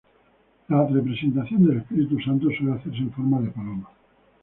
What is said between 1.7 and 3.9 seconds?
Espíritu Santo suele hacerse en forma de paloma.